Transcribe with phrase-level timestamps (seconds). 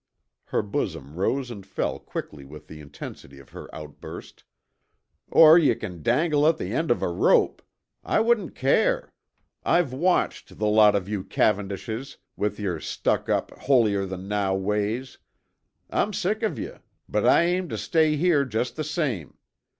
[0.45, 4.43] Her bosom rose and fell quickly with the intensity of her outburst.
[5.29, 7.61] "Or yuh c'n dangle at the end of a rope.
[8.03, 9.13] I wouldn't care.
[9.63, 15.19] I've watched the lot of you Cavendishes, with yer stuck up 'holier than thou' ways.
[15.91, 19.37] I'm sick of yuh, but I aim tuh stay here just the same.